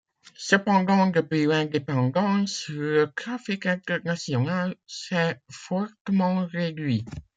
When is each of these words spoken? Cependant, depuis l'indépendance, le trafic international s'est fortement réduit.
Cependant, 0.39 1.05
depuis 1.05 1.45
l'indépendance, 1.45 2.67
le 2.69 3.11
trafic 3.15 3.67
international 3.67 4.73
s'est 4.87 5.39
fortement 5.51 6.47
réduit. 6.47 7.05